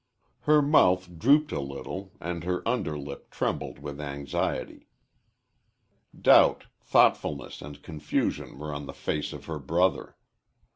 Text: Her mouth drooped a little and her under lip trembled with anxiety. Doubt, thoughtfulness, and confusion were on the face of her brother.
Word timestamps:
Her 0.49 0.63
mouth 0.63 1.19
drooped 1.19 1.51
a 1.51 1.59
little 1.59 2.11
and 2.19 2.43
her 2.43 2.67
under 2.67 2.97
lip 2.97 3.29
trembled 3.29 3.77
with 3.77 4.01
anxiety. 4.01 4.87
Doubt, 6.19 6.65
thoughtfulness, 6.81 7.61
and 7.61 7.83
confusion 7.83 8.57
were 8.57 8.73
on 8.73 8.87
the 8.87 8.95
face 8.95 9.31
of 9.31 9.45
her 9.45 9.59
brother. 9.59 10.15